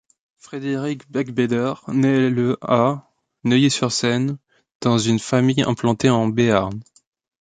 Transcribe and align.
Frédéric 0.39 1.07
Beigbeder 1.11 1.75
naît 1.87 2.31
le 2.31 2.57
à 2.61 3.07
Neuilly-sur-Seine, 3.43 4.39
dans 4.81 4.97
une 4.97 5.19
famille 5.19 5.61
implantée 5.61 6.09
en 6.09 6.27
Béarn. 6.27 6.79